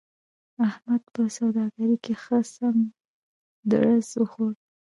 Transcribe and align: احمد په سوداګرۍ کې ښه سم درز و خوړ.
احمد 0.67 1.03
په 1.13 1.21
سوداګرۍ 1.37 1.95
کې 2.03 2.13
ښه 2.23 2.39
سم 2.53 2.77
درز 3.71 4.07
و 4.19 4.23
خوړ. 4.31 4.53